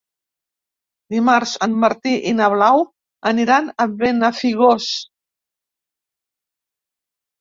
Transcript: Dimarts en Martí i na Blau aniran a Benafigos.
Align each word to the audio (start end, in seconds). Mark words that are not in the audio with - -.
Dimarts 1.15 1.51
en 1.65 1.75
Martí 1.83 2.13
i 2.31 2.33
na 2.39 2.47
Blau 2.55 2.81
aniran 3.33 3.69
a 3.85 3.87
Benafigos. 3.99 4.89